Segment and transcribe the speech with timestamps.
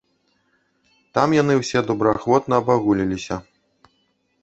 [1.17, 3.35] Там яны ўсе добраахвотна абагуліліся.